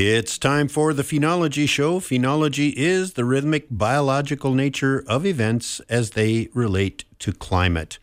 [0.00, 1.98] It's time for the Phenology Show.
[1.98, 7.98] Phenology is the rhythmic biological nature of events as they relate to climate.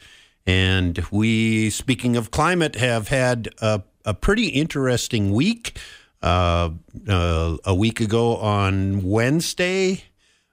[0.45, 5.79] And we, speaking of climate, have had a, a pretty interesting week.
[6.21, 6.71] Uh,
[7.07, 10.03] uh, a week ago on Wednesday,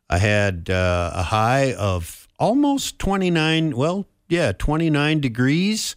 [0.08, 5.96] I had uh, a high of almost 29, well, yeah, 29 degrees.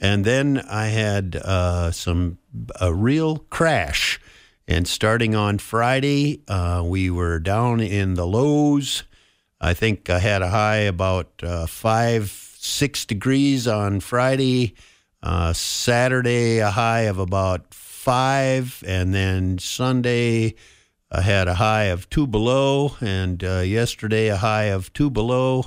[0.00, 2.38] And then I had uh, some,
[2.80, 4.18] a real crash
[4.68, 9.04] and starting on Friday, uh, we were down in the lows.
[9.58, 14.74] I think I had a high about uh, five, six degrees on Friday.
[15.22, 18.84] Uh, Saturday, a high of about five.
[18.86, 20.54] And then Sunday,
[21.10, 22.94] I had a high of two below.
[23.00, 25.64] And uh, yesterday, a high of two below.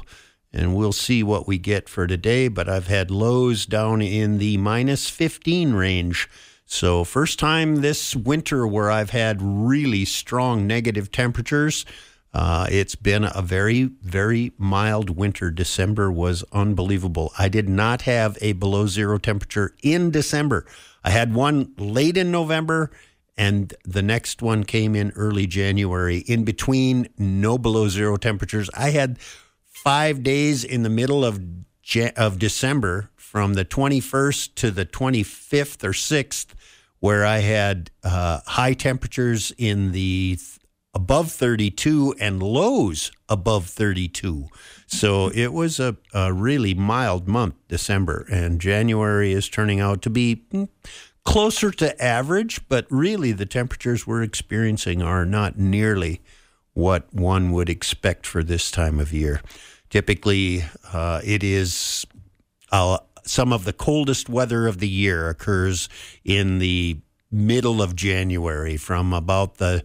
[0.54, 2.50] And we'll see what we get for today.
[2.50, 6.30] But I've had lows down in the minus 15 range.
[6.74, 11.86] So, first time this winter where I've had really strong negative temperatures.
[12.34, 15.52] Uh, it's been a very, very mild winter.
[15.52, 17.34] December was unbelievable.
[17.38, 20.66] I did not have a below zero temperature in December.
[21.04, 22.90] I had one late in November,
[23.36, 26.20] and the next one came in early January.
[26.20, 28.70] In between, no below zero temperatures.
[28.74, 29.20] I had
[29.68, 31.42] five days in the middle of
[32.16, 36.48] of December from the 21st to the 25th or 6th
[37.00, 40.60] where I had uh, high temperatures in the th-
[40.94, 44.50] above 32 and lows above 32.
[44.86, 50.10] So it was a, a, really mild month, December, and January is turning out to
[50.10, 50.66] be hmm,
[51.24, 56.20] closer to average, but really the temperatures we're experiencing are not nearly
[56.74, 59.40] what one would expect for this time of year.
[59.90, 62.06] Typically, uh, it is
[62.74, 65.90] uh, some of the coldest weather of the year occurs
[66.24, 67.00] in the
[67.32, 69.84] middle of January from about the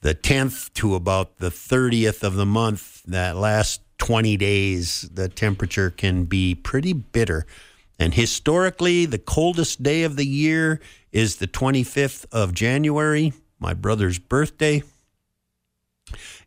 [0.00, 3.02] the 10th to about the 30th of the month.
[3.02, 7.46] That last 20 days the temperature can be pretty bitter.
[7.98, 14.18] And historically the coldest day of the year is the 25th of January my brother's
[14.18, 14.82] birthday.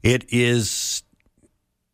[0.01, 1.03] It is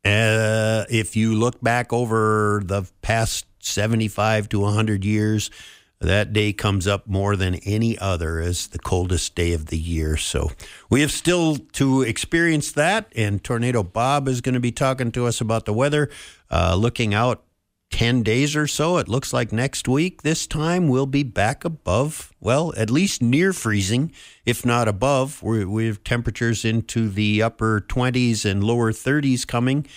[0.06, 5.52] uh, if you look back over the past 75 to 100 years.
[6.00, 10.16] That day comes up more than any other as the coldest day of the year.
[10.16, 10.52] So
[10.92, 13.12] we have still to experience that.
[13.16, 16.10] And Tornado Bob is going to be talking to us about the weather,
[16.52, 17.44] uh, looking out
[17.92, 18.98] 10 days or so.
[18.98, 23.54] It looks like next week, this time, we'll be back above, well, at least near
[23.54, 24.12] freezing,
[24.46, 25.42] if not above.
[25.42, 29.88] we we have temperatures into the upper 20s and lower 30s coming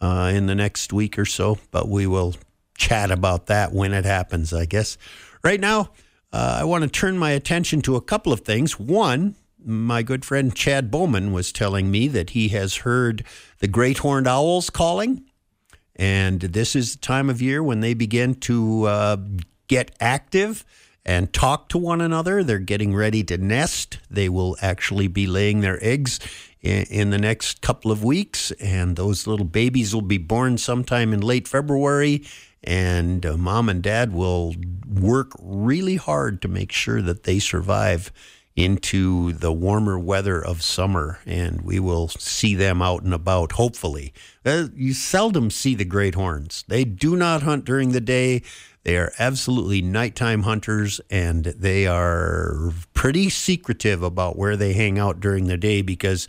[0.00, 2.34] uh, in the next week or so, but we will
[2.80, 4.96] chat about that when it happens, I guess.
[5.44, 5.90] Right now,
[6.32, 8.80] uh, I want to turn my attention to a couple of things.
[8.80, 13.24] One, my good friend Chad Bowman was telling me that he has heard
[13.58, 15.24] the great horned owls calling.
[15.94, 19.16] And this is the time of year when they begin to uh,
[19.68, 20.64] get active
[21.04, 22.42] and talk to one another.
[22.42, 23.98] They're getting ready to nest.
[24.10, 26.18] They will actually be laying their eggs
[26.62, 31.12] in, in, the next couple of weeks, and those little babies will be born sometime
[31.12, 32.22] in late February
[32.62, 34.54] and uh, mom and dad will
[34.88, 38.12] work really hard to make sure that they survive
[38.56, 44.12] into the warmer weather of summer, and we will see them out and about, hopefully.
[44.44, 46.64] Uh, you seldom see the great horns.
[46.68, 48.42] They do not hunt during the day.
[48.82, 55.20] They are absolutely nighttime hunters, and they are pretty secretive about where they hang out
[55.20, 56.26] during the day because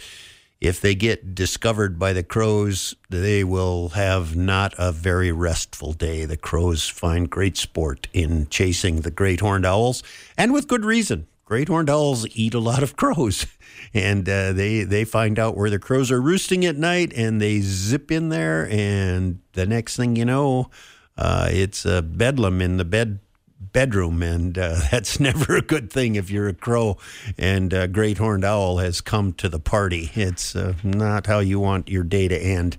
[0.61, 6.23] if they get discovered by the crows, they will have not a very restful day.
[6.25, 10.03] The crows find great sport in chasing the great horned owls,
[10.38, 11.27] and with good reason.
[11.45, 13.47] Great horned owls eat a lot of crows,
[13.93, 17.59] and uh, they they find out where the crows are roosting at night, and they
[17.59, 20.69] zip in there, and the next thing you know,
[21.17, 23.19] uh, it's a bedlam in the bed
[23.61, 26.97] bedroom, and uh, that's never a good thing if you're a crow
[27.37, 30.11] and a great horned owl has come to the party.
[30.16, 32.78] It's uh, not how you want your day to end.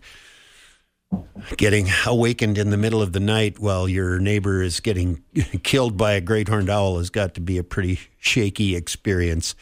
[1.58, 5.22] Getting awakened in the middle of the night while your neighbor is getting
[5.62, 9.54] killed by a great horned owl has got to be a pretty shaky experience.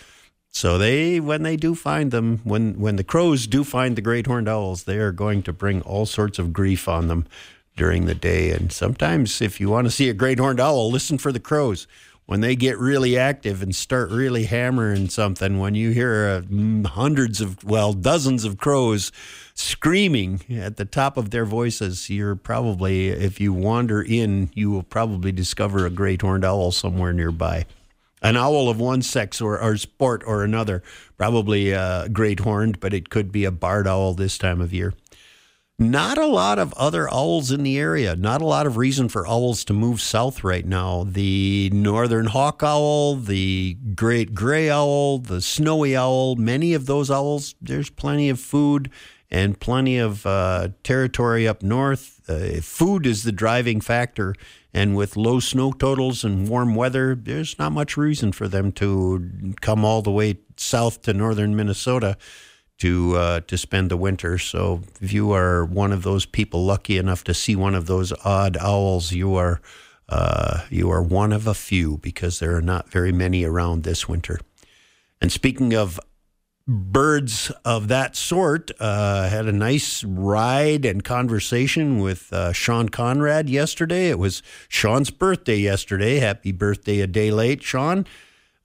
[0.53, 4.27] So they, when they do find them, when when the crows do find the great
[4.27, 7.27] horned owls, they are going to bring all sorts of grief on them
[7.77, 8.51] during the day.
[8.51, 11.87] And sometimes, if you want to see a great horned owl, listen for the crows.
[12.27, 17.41] When they get really active and start really hammering something, when you hear uh, hundreds
[17.41, 19.11] of, well, dozens of crows
[19.55, 24.85] screaming at the top of their voices, you're probably, if you wander in, you will
[24.85, 27.67] probably discover a great horned owl somewhere nearby.
[28.23, 30.83] an owl of one sex or, or sport or another.
[31.17, 34.93] Probably uh, great horned, but it could be a barred owl this time of year.
[35.83, 38.15] Not a lot of other owls in the area.
[38.15, 41.05] Not a lot of reason for owls to move south right now.
[41.05, 47.55] The northern hawk owl, the great gray owl, the snowy owl, many of those owls,
[47.63, 48.91] there's plenty of food
[49.31, 52.21] and plenty of uh, territory up north.
[52.29, 54.35] Uh, food is the driving factor.
[54.75, 59.55] And with low snow totals and warm weather, there's not much reason for them to
[59.63, 62.19] come all the way south to northern Minnesota
[62.81, 64.39] to uh, to spend the winter.
[64.39, 68.13] So if you are one of those people lucky enough to see one of those
[68.25, 69.61] odd owls, you are
[70.09, 74.09] uh, you are one of a few because there are not very many around this
[74.09, 74.41] winter.
[75.21, 76.01] And speaking of
[76.67, 83.51] birds of that sort, uh, had a nice ride and conversation with uh, Sean Conrad
[83.51, 84.09] yesterday.
[84.09, 86.19] It was Sean's birthday yesterday.
[86.19, 88.07] Happy birthday a day late, Sean.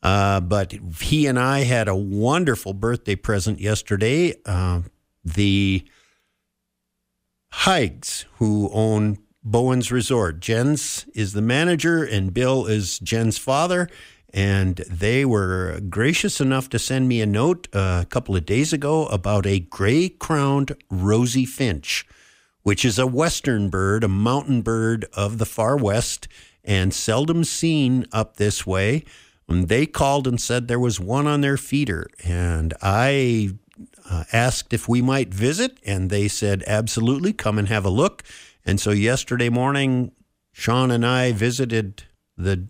[0.05, 0.71] Uh, but
[1.01, 4.35] he and I had a wonderful birthday present yesterday.
[4.45, 4.81] Uh,
[5.23, 5.83] the
[7.51, 10.39] Haigs, who own Bowen's Resort.
[10.41, 13.89] Jen's is the manager, and Bill is Jen's father.
[14.31, 18.73] And they were gracious enough to send me a note uh, a couple of days
[18.73, 22.05] ago about a gray crowned rosy finch,
[22.61, 26.27] which is a western bird, a mountain bird of the far west,
[26.63, 29.03] and seldom seen up this way.
[29.47, 32.07] And they called and said there was one on their feeder.
[32.23, 33.51] And I
[34.09, 38.23] uh, asked if we might visit, and they said, absolutely, come and have a look.
[38.65, 40.11] And so yesterday morning,
[40.51, 42.03] Sean and I visited
[42.37, 42.67] the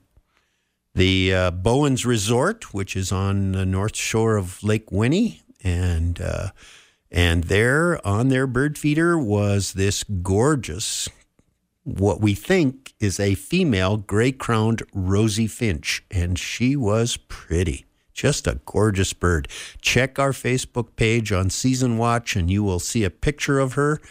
[0.94, 6.50] the uh, Bowens Resort, which is on the north shore of Lake Winnie, and uh,
[7.12, 11.10] and there on their bird feeder was this gorgeous
[11.86, 17.86] what we think is a female gray crowned rosy finch, and she was pretty.
[18.12, 19.48] Just a gorgeous bird.
[19.82, 24.02] Check our Facebook page on Season Watch, and you will see a picture of her.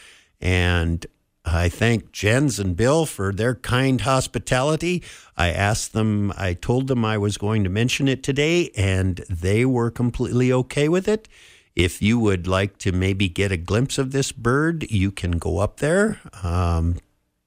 [0.40, 1.04] And
[1.44, 5.02] I thank Jens and Bill for their kind hospitality.
[5.36, 9.64] I asked them, I told them I was going to mention it today, and they
[9.64, 11.28] were completely okay with it.
[11.74, 15.58] If you would like to maybe get a glimpse of this bird, you can go
[15.58, 16.20] up there.
[16.44, 16.98] Um,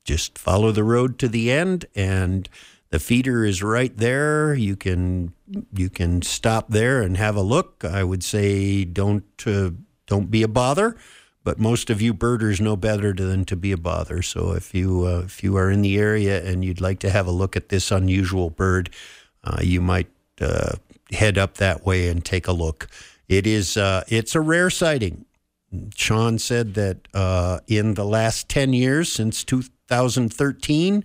[0.07, 2.50] just follow the road to the end and
[2.89, 4.54] the feeder is right there.
[4.56, 5.33] You can
[5.74, 7.83] you can stop there and have a look.
[7.83, 9.71] I would say don't uh,
[10.07, 10.98] don't be a bother
[11.44, 14.21] but most of you birders know better than to be a bother.
[14.21, 17.27] So if you uh, if you are in the area and you'd like to have
[17.27, 18.89] a look at this unusual bird
[19.44, 20.07] uh, you might
[20.42, 20.74] uh,
[21.12, 22.88] head up that way and take a look.
[23.27, 25.25] It is uh, it's a rare sighting.
[25.95, 31.04] Sean said that uh, in the last 10 years since 2000 2013,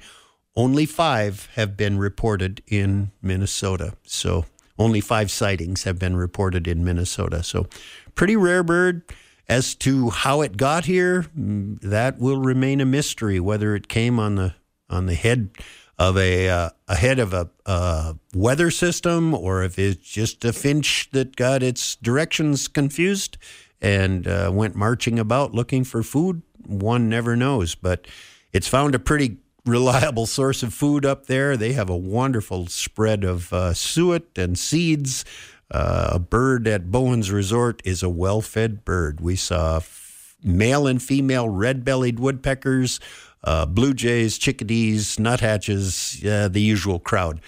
[0.54, 3.94] only five have been reported in Minnesota.
[4.04, 4.44] So
[4.78, 7.42] only five sightings have been reported in Minnesota.
[7.42, 7.66] So
[8.14, 9.02] pretty rare bird.
[9.48, 13.40] As to how it got here, that will remain a mystery.
[13.40, 14.54] Whether it came on the
[14.88, 15.50] on the head
[15.98, 21.10] of a uh, ahead of a uh, weather system, or if it's just a finch
[21.12, 23.36] that got its directions confused
[23.80, 27.74] and uh, went marching about looking for food, one never knows.
[27.74, 28.06] But
[28.52, 31.56] it's found a pretty reliable source of food up there.
[31.56, 35.24] They have a wonderful spread of uh, suet and seeds.
[35.70, 39.20] Uh, a bird at Bowen's Resort is a well fed bird.
[39.20, 43.00] We saw f- male and female red bellied woodpeckers,
[43.44, 47.40] uh, blue jays, chickadees, nuthatches, the usual crowd.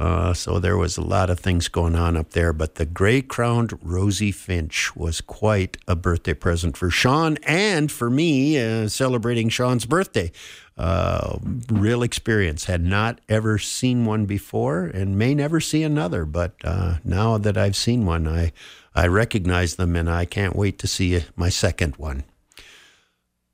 [0.00, 3.20] Uh, so there was a lot of things going on up there, but the gray
[3.20, 9.50] crowned rosy finch was quite a birthday present for Sean and for me, uh, celebrating
[9.50, 10.32] Sean's birthday.
[10.78, 11.38] Uh,
[11.70, 12.64] real experience.
[12.64, 17.58] Had not ever seen one before and may never see another, but uh, now that
[17.58, 18.52] I've seen one, I,
[18.94, 22.24] I recognize them and I can't wait to see my second one.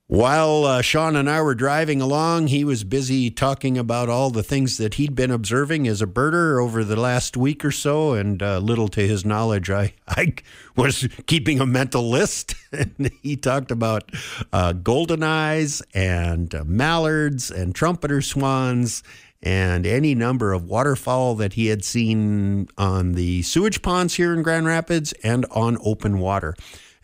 [0.09, 4.41] While uh, Sean and I were driving along, he was busy talking about all the
[4.41, 8.13] things that he'd been observing as a birder over the last week or so.
[8.13, 10.35] And uh, little to his knowledge, I, I
[10.77, 12.55] was keeping a mental list.
[12.71, 14.09] and he talked about
[14.53, 19.03] uh, golden eyes and uh, mallards and trumpeter swans
[19.43, 24.41] and any number of waterfowl that he had seen on the sewage ponds here in
[24.41, 26.55] Grand Rapids and on open water.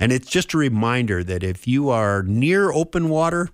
[0.03, 3.47] And it's just a reminder that if you are near open water,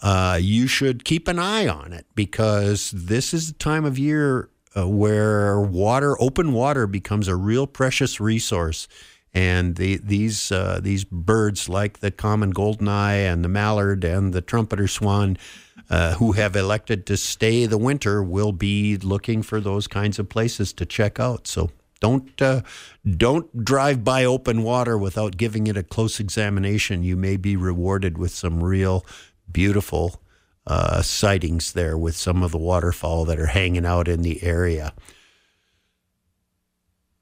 [0.00, 4.48] uh, you should keep an eye on it because this is the time of year
[4.76, 8.86] uh, where water, open water, becomes a real precious resource.
[9.34, 14.42] And the, these uh, these birds, like the common goldeneye and the mallard and the
[14.42, 15.36] trumpeter swan,
[15.90, 20.28] uh, who have elected to stay the winter will be looking for those kinds of
[20.28, 21.48] places to check out.
[21.48, 22.62] So don't uh,
[23.16, 27.02] don't drive by open water without giving it a close examination.
[27.02, 29.04] You may be rewarded with some real
[29.50, 30.20] beautiful
[30.66, 34.92] uh, sightings there with some of the waterfowl that are hanging out in the area.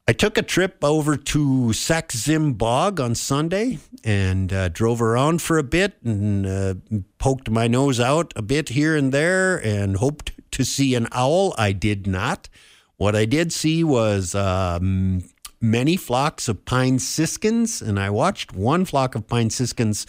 [0.07, 5.57] I took a trip over to Sax-Zim Bog on Sunday and uh, drove around for
[5.57, 6.75] a bit and uh,
[7.16, 11.54] poked my nose out a bit here and there and hoped to see an owl.
[11.57, 12.50] I did not.
[12.97, 15.25] What I did see was um,
[15.61, 20.07] many flocks of pine siskins, and I watched one flock of pine siskins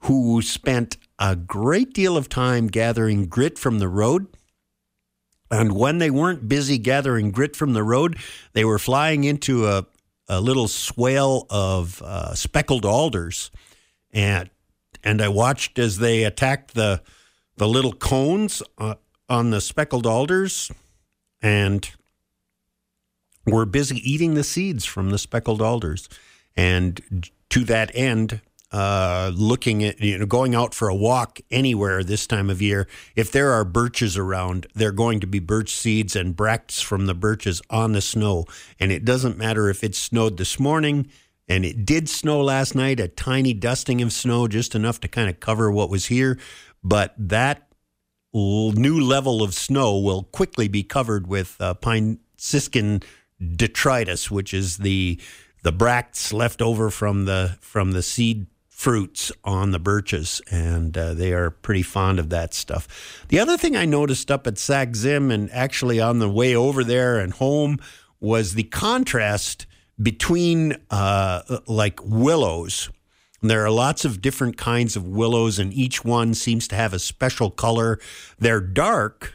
[0.00, 4.26] who spent a great deal of time gathering grit from the road
[5.50, 8.18] and when they weren't busy gathering grit from the road,
[8.52, 9.86] they were flying into a,
[10.28, 13.50] a little swale of uh, speckled alders.
[14.12, 14.50] And,
[15.04, 17.02] and I watched as they attacked the,
[17.56, 18.96] the little cones uh,
[19.28, 20.70] on the speckled alders
[21.40, 21.88] and
[23.46, 26.08] were busy eating the seeds from the speckled alders.
[26.56, 28.40] And to that end,
[28.72, 32.88] uh, looking at you know going out for a walk anywhere this time of year,
[33.14, 37.06] if there are birches around, there are going to be birch seeds and bracts from
[37.06, 38.44] the birches on the snow.
[38.80, 41.06] And it doesn't matter if it snowed this morning,
[41.48, 45.30] and it did snow last night, a tiny dusting of snow, just enough to kind
[45.30, 46.38] of cover what was here.
[46.82, 47.68] But that
[48.34, 53.02] new level of snow will quickly be covered with uh, pine siskin
[53.40, 55.20] detritus, which is the
[55.62, 61.14] the bracts left over from the from the seed fruits on the birches, and uh,
[61.14, 63.24] they are pretty fond of that stuff.
[63.28, 67.18] The other thing I noticed up at Sax-Zim and actually on the way over there
[67.18, 67.78] and home
[68.20, 69.66] was the contrast
[70.00, 72.90] between uh, like willows.
[73.40, 76.98] There are lots of different kinds of willows, and each one seems to have a
[76.98, 77.98] special color.
[78.38, 79.34] They're dark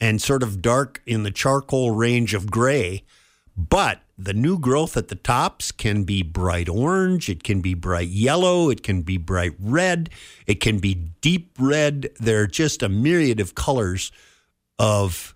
[0.00, 3.04] and sort of dark in the charcoal range of gray,
[3.56, 8.08] but the new growth at the tops can be bright orange, it can be bright
[8.08, 10.10] yellow, it can be bright red,
[10.46, 12.08] it can be deep red.
[12.20, 14.12] There are just a myriad of colors
[14.78, 15.34] of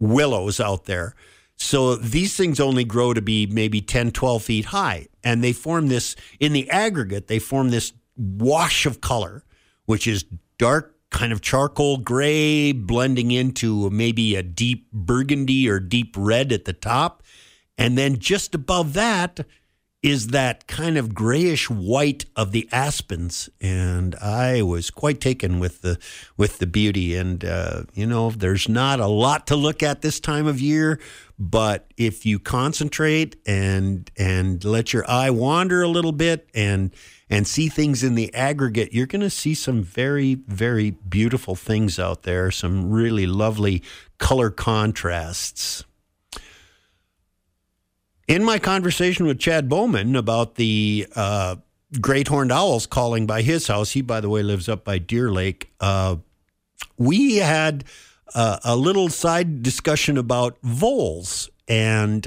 [0.00, 1.14] willows out there.
[1.56, 5.08] So these things only grow to be maybe 10, 12 feet high.
[5.24, 9.42] And they form this, in the aggregate, they form this wash of color,
[9.86, 10.24] which is
[10.58, 16.64] dark kind of charcoal gray blending into maybe a deep burgundy or deep red at
[16.64, 17.22] the top.
[17.78, 19.40] And then just above that
[20.06, 25.82] is that kind of grayish white of the aspens, and I was quite taken with
[25.82, 25.98] the
[26.36, 27.16] with the beauty.
[27.16, 31.00] And uh, you know, there's not a lot to look at this time of year,
[31.40, 36.94] but if you concentrate and and let your eye wander a little bit and
[37.28, 41.98] and see things in the aggregate, you're going to see some very very beautiful things
[41.98, 42.52] out there.
[42.52, 43.82] Some really lovely
[44.18, 45.84] color contrasts.
[48.28, 51.56] In my conversation with Chad Bowman about the uh,
[52.00, 55.30] great horned owls calling by his house, he, by the way, lives up by Deer
[55.30, 56.16] Lake, uh,
[56.96, 57.84] we had
[58.34, 62.26] uh, a little side discussion about voles and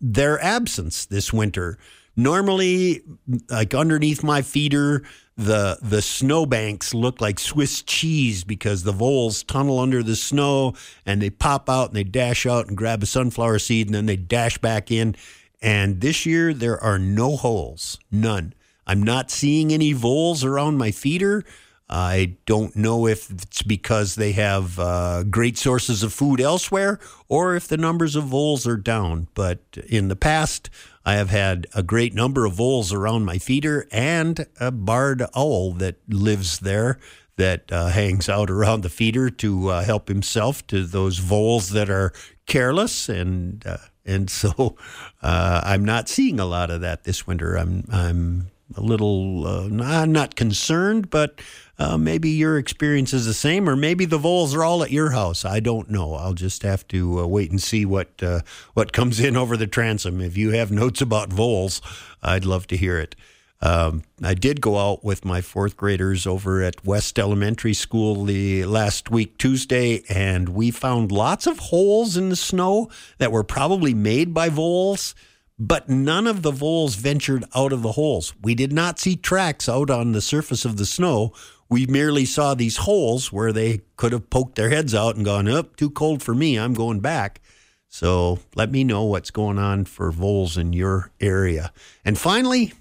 [0.00, 1.78] their absence this winter.
[2.16, 3.02] Normally,
[3.50, 5.02] like underneath my feeder,
[5.36, 11.20] the the snowbanks look like Swiss cheese because the voles tunnel under the snow and
[11.20, 14.16] they pop out and they dash out and grab a sunflower seed and then they
[14.16, 15.14] dash back in.
[15.60, 18.54] And this year there are no holes, none.
[18.86, 21.44] I'm not seeing any voles around my feeder.
[21.88, 27.54] I don't know if it's because they have uh, great sources of food elsewhere or
[27.54, 29.28] if the numbers of voles are down.
[29.34, 30.68] But in the past,
[31.06, 35.72] I have had a great number of voles around my feeder and a barred owl
[35.74, 36.98] that lives there
[37.36, 41.88] that uh, hangs out around the feeder to uh, help himself to those voles that
[41.88, 42.12] are
[42.46, 44.76] careless and uh, and so
[45.22, 47.54] uh, I'm not seeing a lot of that this winter.
[47.56, 51.40] I'm I'm a little uh, I'm not concerned, but
[51.78, 55.10] uh, maybe your experience is the same, or maybe the voles are all at your
[55.10, 55.44] house.
[55.44, 56.14] I don't know.
[56.14, 58.40] I'll just have to uh, wait and see what uh,
[58.74, 60.20] what comes in over the transom.
[60.20, 61.80] If you have notes about voles,
[62.22, 63.14] I'd love to hear it.
[63.62, 68.66] Um, I did go out with my fourth graders over at West Elementary School the
[68.66, 73.94] last week Tuesday, and we found lots of holes in the snow that were probably
[73.94, 75.14] made by voles
[75.58, 78.34] but none of the voles ventured out of the holes.
[78.42, 81.32] We did not see tracks out on the surface of the snow.
[81.68, 85.48] We merely saw these holes where they could have poked their heads out and gone,
[85.48, 87.40] up, oh, too cold for me, I'm going back.
[87.88, 91.72] So let me know what's going on for voles in your area.
[92.04, 92.74] And finally,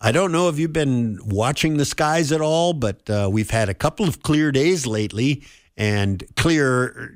[0.00, 3.68] I don't know if you've been watching the skies at all, but uh, we've had
[3.68, 5.44] a couple of clear days lately,
[5.76, 7.14] and clear,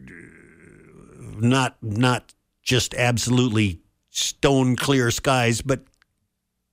[1.39, 3.81] not not just absolutely
[4.17, 5.81] stone clear skies, but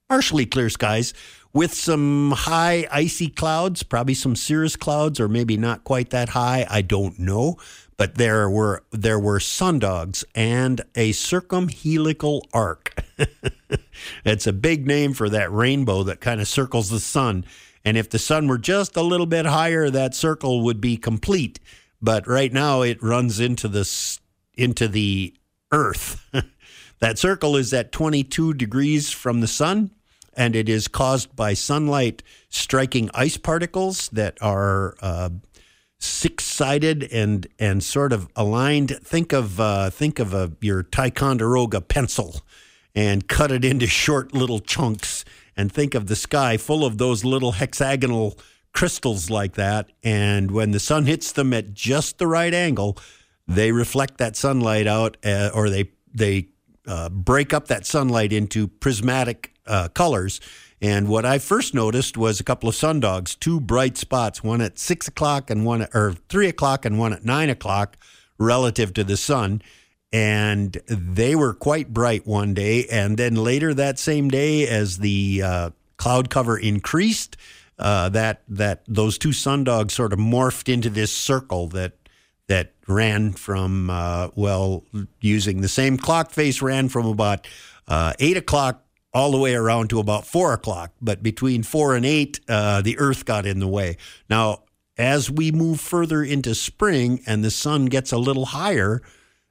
[0.08, 1.14] partially clear skies
[1.52, 6.66] with some high icy clouds, probably some cirrus clouds, or maybe not quite that high.
[6.68, 7.58] I don't know
[7.96, 12.94] but there were there were sundogs and a circumhelical arc.
[14.24, 17.44] it's a big name for that rainbow that kind of circles the sun.
[17.84, 21.60] And if the sun were just a little bit higher, that circle would be complete.
[22.00, 23.88] But right now, it runs into the
[24.54, 25.34] into the
[25.72, 26.24] Earth.
[27.04, 29.90] that circle is at 22 degrees from the sun,
[30.32, 35.28] and it is caused by sunlight striking ice particles that are uh,
[35.98, 38.88] six sided and and sort of aligned.
[38.88, 42.40] Think of uh, think of a, your Ticonderoga pencil
[42.94, 45.26] and cut it into short little chunks.
[45.58, 48.38] And think of the sky full of those little hexagonal
[48.72, 49.90] crystals like that.
[50.02, 52.96] And when the sun hits them at just the right angle,
[53.46, 56.48] they reflect that sunlight out, uh, or they they
[56.86, 60.40] uh, break up that sunlight into prismatic uh, colors
[60.84, 64.78] and what I first noticed was a couple of sundogs, two bright spots, one at
[64.78, 67.96] six o'clock and one at, or three o'clock and one at nine o'clock
[68.36, 69.62] relative to the sun.
[70.12, 72.84] And they were quite bright one day.
[72.92, 77.38] And then later that same day, as the uh, cloud cover increased,
[77.78, 82.03] uh, that that those two sundogs sort of morphed into this circle that that
[82.86, 84.84] ran from uh, well,
[85.20, 87.46] using the same clock face, ran from about
[87.88, 90.92] uh, eight o'clock all the way around to about four o'clock.
[91.00, 93.96] But between four and eight, uh, the earth got in the way.
[94.28, 94.64] Now,
[94.98, 99.02] as we move further into spring and the sun gets a little higher,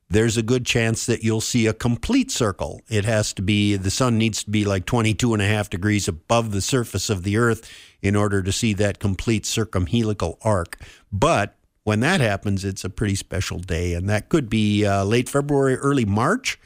[0.09, 2.81] there's a good chance that you'll see a complete circle.
[2.89, 6.07] It has to be, the sun needs to be like 22 and a half degrees
[6.07, 7.69] above the surface of the earth
[8.01, 10.77] in order to see that complete circumhelical arc.
[11.11, 15.29] But when that happens, it's a pretty special day, and that could be uh, late
[15.29, 16.59] February, early March.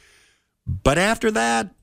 [0.66, 1.74] But after that,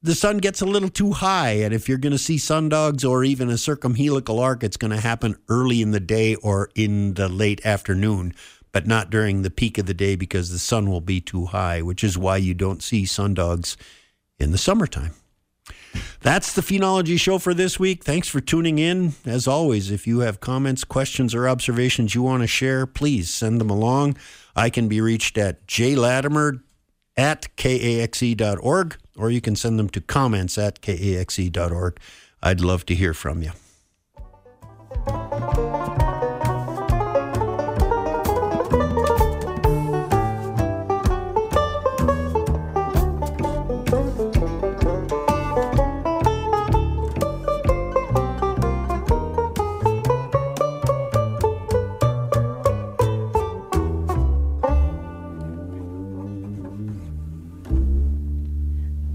[0.00, 1.50] the sun gets a little too high.
[1.50, 5.00] And if you're going to see sundogs or even a circumhelical arc, it's going to
[5.00, 8.32] happen early in the day or in the late afternoon,
[8.72, 11.82] but not during the peak of the day because the sun will be too high,
[11.82, 13.76] which is why you don't see sundogs
[14.38, 15.14] in the summertime.
[16.20, 18.04] That's the Phenology Show for this week.
[18.04, 19.14] Thanks for tuning in.
[19.24, 23.60] As always, if you have comments, questions, or observations you want to share, please send
[23.60, 24.16] them along.
[24.56, 26.60] I can be reached at jlatimer
[27.16, 32.00] at kaxe.org, or you can send them to comments at kaxe.org.
[32.42, 33.52] I'd love to hear from you.